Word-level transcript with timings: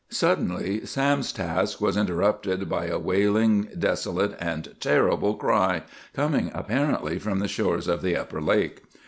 Suddenly 0.09 0.83
Sam's 0.87 1.31
task 1.31 1.79
was 1.79 1.95
interrupted 1.95 2.67
by 2.67 2.87
a 2.87 2.97
wailing, 2.97 3.67
desolate, 3.77 4.35
and 4.39 4.73
terrible 4.79 5.35
cry, 5.35 5.83
coming 6.15 6.49
apparently 6.55 7.19
from 7.19 7.37
the 7.37 7.47
shores 7.47 7.87
of 7.87 8.01
the 8.01 8.15
upper 8.17 8.41
lake. 8.41 8.81